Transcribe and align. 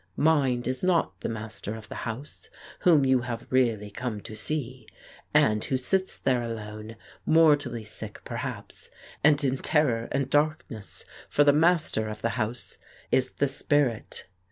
Mind 0.17 0.67
is 0.67 0.83
not 0.83 1.19
the 1.19 1.29
master 1.29 1.75
of 1.75 1.87
the 1.87 1.93
house, 2.09 2.49
whom 2.79 3.05
you 3.05 3.19
have 3.21 3.45
really 3.51 3.91
come 3.91 4.19
to 4.21 4.33
see, 4.35 4.87
and 5.31 5.63
who 5.65 5.77
sits 5.77 6.17
there 6.17 6.41
alone, 6.41 6.95
mortally 7.23 7.83
sick, 7.83 8.19
perhaps, 8.25 8.89
and 9.23 9.43
in 9.43 9.59
terror 9.59 10.07
and 10.11 10.27
darkness 10.27 11.05
for 11.29 11.43
the 11.43 11.53
master 11.53 12.09
of 12.09 12.23
the 12.23 12.29
house 12.29 12.79
is 13.11 13.29
the 13.33 13.47
spirit. 13.47 14.25